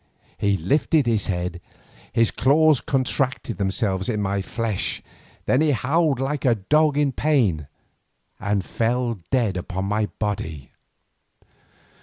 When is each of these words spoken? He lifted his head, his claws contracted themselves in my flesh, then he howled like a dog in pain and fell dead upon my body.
He 0.39 0.57
lifted 0.57 1.05
his 1.05 1.27
head, 1.27 1.61
his 2.11 2.31
claws 2.31 2.81
contracted 2.81 3.59
themselves 3.59 4.09
in 4.09 4.19
my 4.19 4.41
flesh, 4.41 5.03
then 5.45 5.61
he 5.61 5.73
howled 5.73 6.19
like 6.19 6.43
a 6.43 6.55
dog 6.55 6.97
in 6.97 7.11
pain 7.11 7.67
and 8.39 8.65
fell 8.65 9.19
dead 9.29 9.57
upon 9.57 9.85
my 9.85 10.07
body. 10.17 10.71